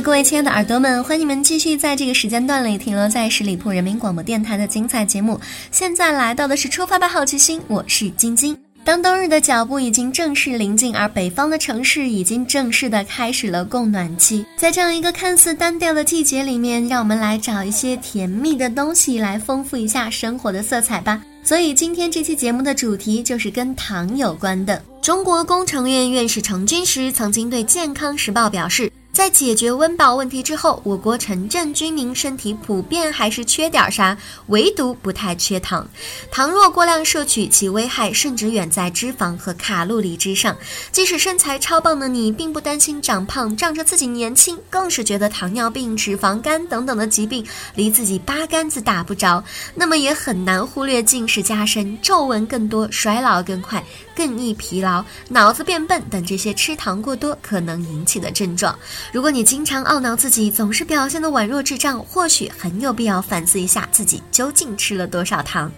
[0.00, 5.38] 各位亲爱的耳朵们，欢迎你们继续在这个时间段里停留在十里铺人民广播电台的精彩节目。
[5.70, 8.56] 现在来到的是出发吧好奇心，我是晶晶。
[8.84, 21.22] 当冬日的脚步已经正式临近，而北方的城市已经正式的开始了供暖期，在这样一个看似单调的季节里面，让我们来找一些甜蜜的东西来丰富一下生活的色彩吧。
[21.44, 24.82] 所以今天这期节目的主题就是跟糖有关的。
[25.02, 28.90] 中国工程院院士程军时曾经对《健康时报》表示。
[29.12, 34.16] 在解决温饱问题之后，我国城镇居民身体普遍还是缺点啥，
[34.46, 35.86] 唯独不太缺糖。
[36.30, 40.56] 糖若过量摄取，其危害甚至远在脂肪和卡路里之上。
[40.90, 58.78] 即使身材超棒的你，并不担心长胖，仗着自己年轻，更是觉得糖尿病、脂肪肝等等的疾病离自己八竿子打不着，那么也很难忽略近视加深、皱纹更多、衰老更快、更易疲劳、脑子变笨等这些吃糖过多可能引起的症状。
[59.12, 65.70] 如果你经常懊恼自己总是表现的宛若智障，或许很有必要反思一下自己究竟吃了多少糖。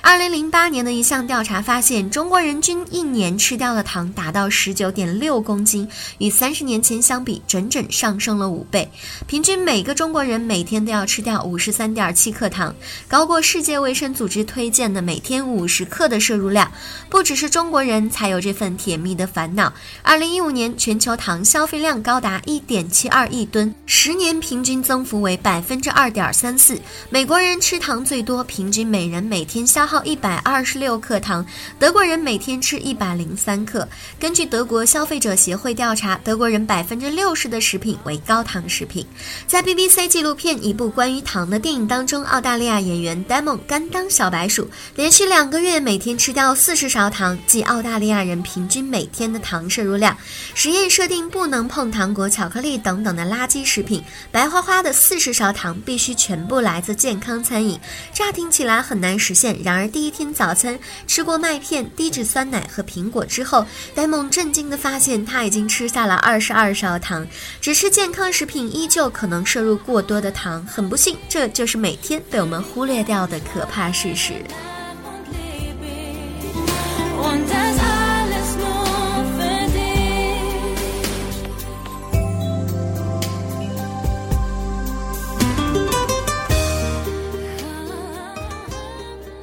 [0.00, 8.90] 二零零八年的一项调查发现，中国人均一年吃掉的糖达到十九点六公斤，与三十年前相比，整整上升了五倍。
[9.28, 12.74] 平均每个中国人每天都要吃掉五十三点七克糖，
[13.06, 16.70] 高过世界卫生组织推荐的每天五十克的摄入量。
[17.08, 19.72] 不只是中国人才有这份甜蜜的烦恼。
[20.02, 26.80] 二零一五年全球糖消费量高达一点七二亿吨，十年平均增幅为百分之二点三四。
[27.10, 31.44] 美国人吃糖最多，平均每人每天消耗一百二十六克糖，
[31.78, 33.86] 德国人每天吃一百零三克。
[34.18, 39.06] 根据德国消费者协会调查，德国人百分之六十的食品为高糖食品。
[39.46, 50.16] 在 BBC 纪录片《一部关于糖的电影》当中，澳大利亚演员 Damon 甘当小白鼠，连续两个月每天吃掉四十勺糖，即澳大利亚人平均每天的糖摄入量。
[50.54, 57.80] 实验设定不能碰糖果、巧克力等等的垃圾食品，白花花的四十勺糖必须全部来自健康餐饮。
[58.12, 59.88] 乍听起来很难实现，然而。
[59.92, 67.26] 第一天早餐吃过麦片、低脂酸奶和苹果之后，呆萌震惊地发现他已经吃下了二十二勺糖。
[67.60, 74.32] 只吃健康食品依旧可能摄入过多的糖，很不幸，这就是每天被我们忽略掉的可怕事实。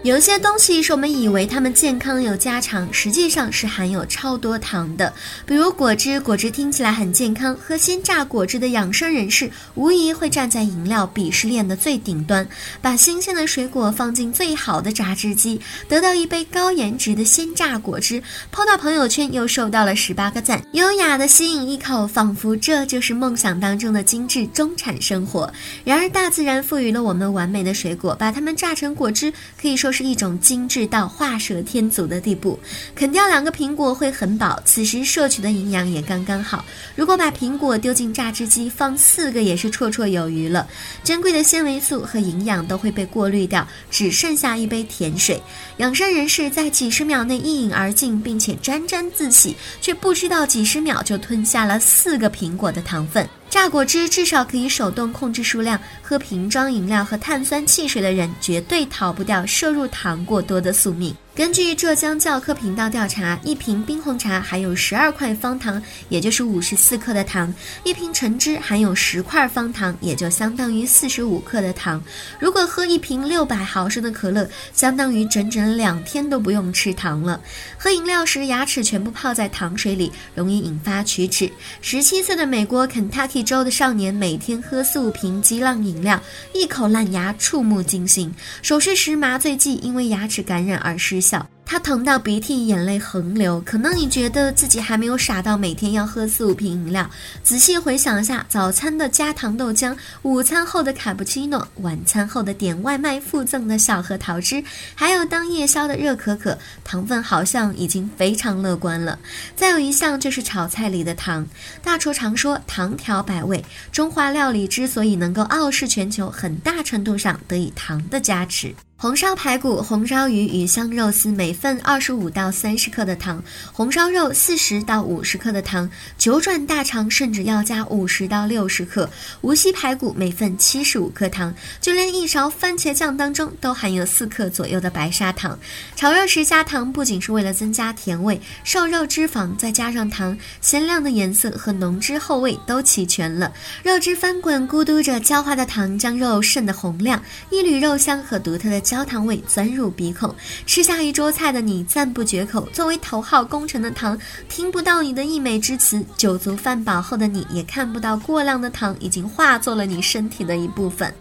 [0.03, 5.13] 有些东西是我们以为它们健康有加长，实际上是含有超多糖的。
[5.45, 12.47] 比如果汁，果汁听起来很健康，喝鲜榨果汁的养生人士无疑会站在饮料鄙视链的最顶端。
[12.81, 18.23] 把新鲜的水果放进最好的榨汁机，得到一杯高颜值的鲜榨果汁，
[18.53, 25.51] 抛到朋友圈又收到了十八个赞，优雅的吸饮一口，仿佛这就是梦想当中的精致中产生活。
[25.83, 29.88] 然而大自然赋予了我们完美的水果，把它们榨成果汁，可以说。
[29.91, 32.59] 是一种精致到画蛇添足的地步，
[32.95, 36.63] 啃掉两个苹果会很饱，此时摄取的营养也刚刚好。
[36.95, 40.67] 如果把苹果丢进榨汁机放四个，也是绰绰有余了。
[41.03, 45.41] 珍贵的纤维素和营养都会被过滤掉，只剩下一杯甜水。
[45.77, 53.27] 养生人士在几十秒内一饮而尽，并且沾沾自喜，却不知道几十秒就吞下了四个苹果的糖分。
[53.49, 61.13] 榨果汁至少可以手动控制数量，喝瓶装饮料和碳酸汽水的人绝对逃不掉摄入糖过多的宿命。
[61.39, 67.47] 根据浙江教科频道调查，一瓶冰红茶含有十二块方糖，也就是五十四克的糖；
[67.85, 72.03] 一瓶橙汁含有十块方糖，也就相当于四十五克的糖。
[72.41, 77.39] 如果喝一瓶六百毫升的可乐，相当于整整两天都不用吃糖了。
[77.77, 81.49] 喝饮料时，牙齿全部泡在糖水里，容易引发龋齿。
[81.81, 86.21] 十七岁的美国肯塔基州的少年每天喝四五瓶激浪饮料，
[86.53, 88.29] 一口烂牙，触目惊心。
[88.61, 91.28] 手术时麻醉剂因为牙齿感染而失效。
[91.29, 93.61] 笑，他疼到鼻涕眼泪横流。
[93.61, 97.07] 可能你觉得自己还没有傻到每天要喝四五瓶饮料，
[97.43, 104.63] 仔细回想一下，早餐的加糖豆浆，午餐后的卡布奇诺，晚餐后的点外卖附赠的小核桃汁，
[104.95, 109.19] 还有当夜宵的热可可，糖分好像已经非常乐观了。
[109.55, 111.45] 再有一项就是炒菜里的糖，
[111.83, 118.73] 大厨常说糖调百味，中华料理之所以能够傲视全球，很大程度上得以糖的加持。
[119.01, 129.09] 红烧排骨、红烧鱼、鱼香肉丝每份二十五到三十克的糖，红烧肉四十到五十克的糖，九转大肠甚至要加五十到六十克，
[129.41, 135.57] 无锡排骨每份七十五克糖，就连一勺番茄酱当中都含有四克左右的白砂糖。
[135.95, 143.53] 炒肉时加糖不仅是为了增加甜味，瘦肉脂肪再加上糖，鲜亮的颜色和浓汁厚味都齐全了。
[143.83, 148.79] 肉汁翻滚，咕嘟着焦化的糖将肉渗得红亮，一缕肉香和独特的。
[148.89, 150.33] 焦糖味钻入鼻孔，
[150.65, 152.67] 吃下一桌菜的你赞不绝口。
[152.73, 154.17] 作为头号功臣的糖，
[154.47, 161.13] 听不到你的溢美之词；酒足饭饱后的你，也看不到过量的糖已经化作了你身体的一部分。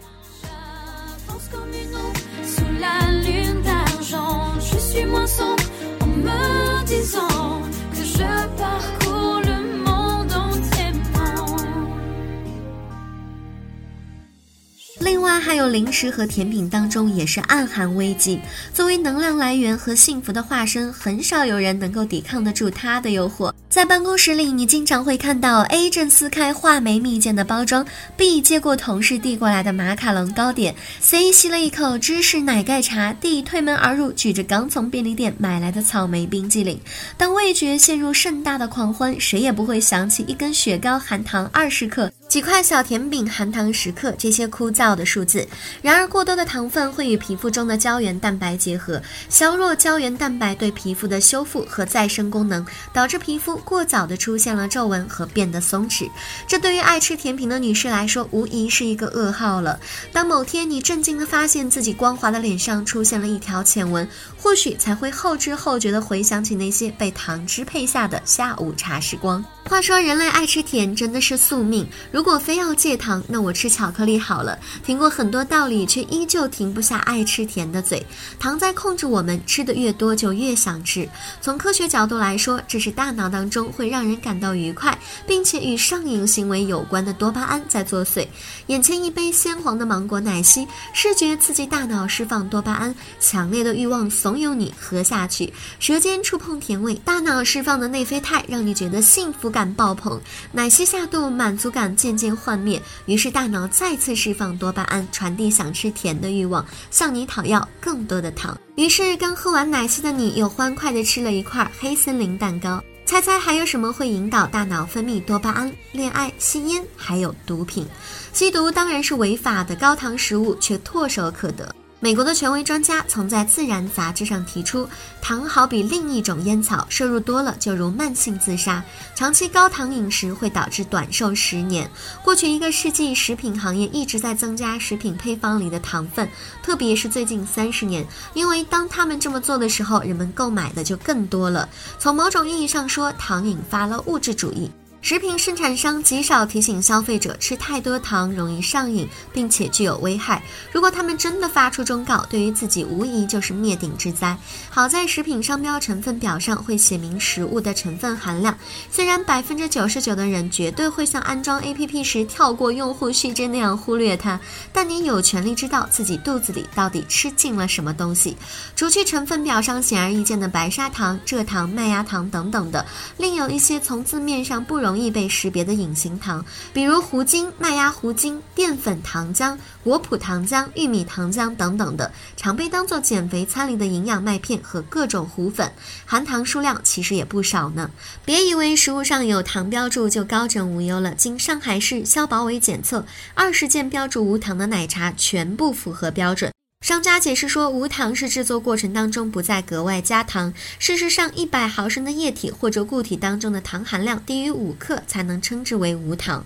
[15.39, 18.39] 还有零食和甜品当中也是暗含危机。
[18.73, 23.53] 作为能量来源和幸福的化身，很少有人能够抵抗得住它的诱惑。
[23.69, 27.85] 在办公室里，你经常会看到 A 正撕开话梅蜜饯的包装
[28.17, 36.79] ，B 接过同事递过来的马卡龙糕点，C 吸了一口芝士奶盖茶，D 推门而入，举着刚从便利店买来的草莓冰激凌。
[37.15, 45.45] 当味觉陷入盛大的狂欢，谁也不会想起一根雪糕含糖二十克，几块小甜饼含糖十克这些枯燥的数字。
[45.81, 53.57] 然而，过多的糖分会与皮肤中的胶原蛋白结合，削弱胶原蛋白对皮肤的修复和再生功能，导致皮肤。
[53.65, 56.07] 过早的出现了皱纹和变得松弛，
[56.47, 59.79] 这对于爱吃甜品的女士来说，无疑是一个噩耗了。
[60.13, 69.43] 当某天你震惊的发现自己光滑的脸上出现了一条浅纹，或许才会后知后觉的回想起那些被糖支配下的下午茶时光。
[69.69, 71.87] 话说，人类爱吃甜真的是宿命。
[72.11, 74.57] 如果非要戒糖，那我吃巧克力好了。
[74.83, 78.03] 听过很多道理，却依旧停不下爱吃甜的嘴。
[78.39, 81.07] 糖在控制我们，吃的越多就越想吃。
[81.39, 88.27] 从科学角度来说，这是大脑当中会让人感到愉快，并且与上瘾行为有关的多巴胺在作祟。
[88.67, 95.53] 眼前一杯鲜黄的芒果奶昔，视觉刺激大脑释放多巴胺，强烈的欲望怂恿你喝下去。
[95.79, 99.58] 舌尖触碰甜味，大脑释放的内啡肽让你觉得幸福感。
[99.59, 100.17] 感爆棚，
[100.53, 108.57] 奶昔下肚，满足感渐渐幻灭，于是大脑再次释放多巴胺，传递想吃甜的欲望，向你讨要更多的糖。
[108.75, 112.81] 于是刚喝完奶昔的你，又欢快地吃了一块黑森林蛋糕。
[113.05, 115.69] 猜猜还有什么会引导大脑分泌多巴胺？
[115.91, 117.85] 恋爱、吸烟，还有毒品。
[118.31, 121.75] 吸毒当然是违法的，高糖食物却唾手可得。
[122.01, 124.87] 美国的权威专家曾在《自然》杂志上提出，
[125.21, 128.81] 糖好比另一种烟草，摄入多了就如慢性自杀。
[129.13, 131.91] 长期高糖饮食会导致短寿十年。
[132.23, 136.25] 过去一个世纪，食品行业一直在增加食品配方里的糖分，
[136.63, 141.67] 特别是最近三十年，因为当他们这么做的时候，人们购买的就更多了。
[141.99, 144.71] 从某种意义上说，糖引发了物质主义。
[145.01, 150.43] 食品生产商极少提醒消费者吃太多糖容易上瘾，并且具有危害。
[150.73, 154.37] 如果他们真的发出忠告，对于自己无疑就是灭顶之灾。
[154.69, 158.55] 好在食品商标成分表上会写明食物的成分含量，
[158.91, 164.37] 虽然百分之九十九的人绝对会像安装 APP 时跳过用户须知那样忽略它，
[164.73, 168.35] 但你有权利知道自己肚子里到底吃进了什么东西。
[168.75, 172.85] 除去成分表上显而易见的白砂糖、蔗糖、麦芽糖等等的，
[173.17, 174.88] 另有一些从字面上不容。
[174.89, 176.43] 容易被识别的隐形糖，
[176.73, 185.71] 比如糊精、麦芽糊精、淀粉糖浆、果脯糖浆、玉米糖浆等等的，常被当做减肥餐里的营养麦片和各种糊粉，
[186.07, 187.91] 含糖数量其实也不少呢。
[188.25, 191.13] 别以为食物上有糖标注就高枕无忧了。
[191.13, 193.05] 经上海市消保委检测，
[193.35, 196.51] 二十件标注无糖的奶茶全部符合标准。
[196.89, 200.51] 商家解释说，无糖是制作过程当中不再格外加糖。
[200.79, 206.43] 事实上，一百毫升的液体或者固体当中的糖含量低于五克才能称之为无糖。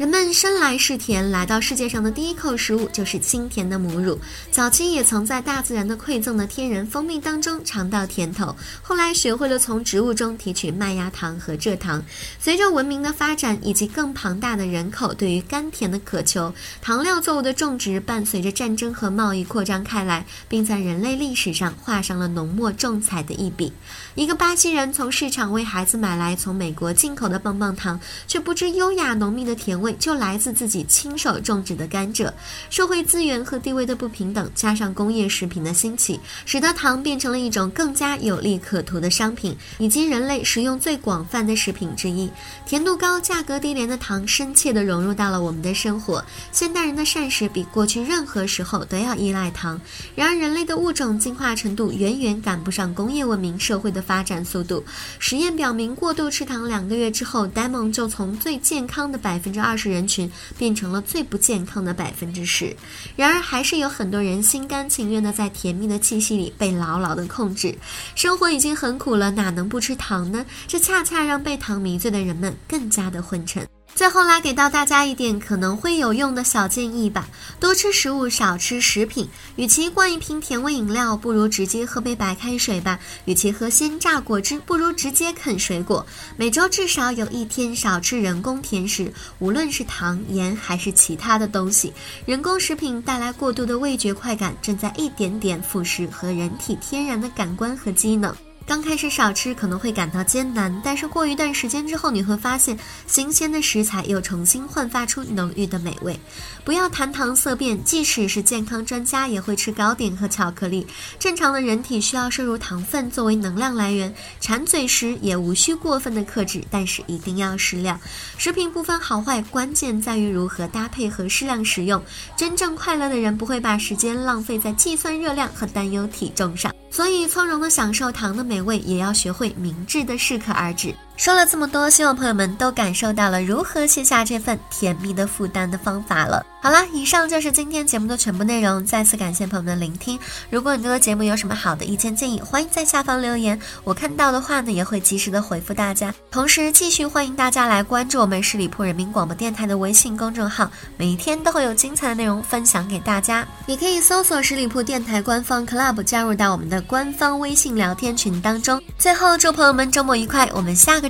[0.00, 4.18] 人们生来是甜，来到世界上的第一口食物就是清甜的母乳。
[4.50, 12.02] 早期也曾在大自然的馈赠的天然蜂蜜当中尝到甜头，后来学会了从植物中提取麦芽糖和蔗糖。
[12.38, 23.70] 随着文明的发展以及更庞大的人口对于甘甜的渴求，糖料作物的种植伴随着战争和贸易扩张开来，并在人类历史上画上了浓墨重彩的一笔。
[24.14, 29.89] 一个巴西人从市场为孩子买来从美国进口的棒棒糖，却不知优雅浓密的甜味。
[29.98, 32.32] 就来自自己亲手种植的甘蔗，
[32.70, 42.30] 社会资源和地位的不平等，加上工业食品的兴起，使得糖变成了一种更加有利可图的商品，以及人类食用最广泛的食品之一。
[42.66, 46.24] 甜度高、价格低廉的糖，深切地融入到了我们的生活。
[46.52, 49.80] 现代人的膳食比过去任何时候都要依赖糖。
[50.14, 54.84] 然而，人类的物种进化程度远远赶不上工业文明社会的发展速度。
[55.18, 59.90] 实验表明，过度吃糖两个月之后，呆萌就从最健康的百分之二是。
[59.90, 62.76] 人群变成了最不健康的百分之十，
[63.16, 67.74] 然而还是有很多人心甘情愿的在甜蜜的气息里被牢牢的控制。
[68.14, 70.46] 生活已经很苦了，哪能不吃糖呢？
[70.68, 73.66] 这恰恰让被糖迷醉的人们更加的昏沉。
[73.94, 77.28] 最后来给到大家一点可能会有用的小建议吧：
[77.60, 79.28] 多吃食物，少吃食品。
[79.56, 86.06] 与其灌一瓶甜味饮料，不如直接喝杯白开水吧；与其喝鲜榨果汁，不如直接啃水果。
[86.38, 91.92] 每周至少有一天少吃人工甜食，无论是糖、盐还是其他的东西。
[92.24, 98.34] 人工食品带来过度的味觉快感，正在一点点腐蚀和人体天然的感官和机能。
[98.70, 106.16] 刚开始少吃可能会感到艰难，但是过一段时间之后，你会发现新鲜的食材又重新焕发出浓郁的美味。
[106.64, 110.86] 不要谈糖色变，即使是健康专家也会吃糕点和巧克力。
[111.18, 117.98] 正常的人体需要摄入糖分作为能量来源，馋嘴时也无需过分的克制，但是一定要适量。
[118.38, 122.00] 食品不分好坏，关键在于如何搭配和适量食用。
[122.36, 126.72] 真正快乐的人不会把时间浪费在计算热量和担忧体重上。
[126.90, 130.94] 所以，从容的享受糖的美味，也要学会明智的适可而止。
[131.20, 136.46] 说了这么多，希望朋友们都感受到了如何卸下这份甜蜜的负担的方法了。
[136.62, 138.82] 好了，以上就是今天节目的全部内容。
[138.84, 140.18] 再次感谢朋友们的聆听。
[140.48, 146.14] 如果你对节目有什么好的意见建议，欢迎在下方留言，我看到的话呢，也会及时的回复大家。
[146.30, 153.46] 同时，继续欢迎大家来关注我们十里铺人民广播电台的微信公众号，每一天都会有精彩的内容分享给大家。
[153.66, 158.82] 也可以搜索十里铺电台官方 club，加入到我们的官方微信聊天群当中。
[158.98, 161.09] 最后，祝朋友们周末愉快，我们下个。